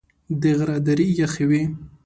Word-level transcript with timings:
د 0.41 0.43
غره 0.57 0.77
درې 0.87 1.05
یخي 1.19 1.45
وې. 1.49 1.63